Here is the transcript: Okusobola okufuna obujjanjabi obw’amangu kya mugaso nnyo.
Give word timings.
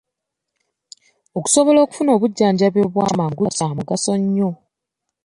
Okusobola 1.37 1.79
okufuna 1.81 2.09
obujjanjabi 2.17 2.79
obw’amangu 2.85 3.43
kya 3.55 3.67
mugaso 3.75 4.11
nnyo. 4.21 4.49